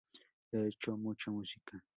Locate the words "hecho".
0.65-0.97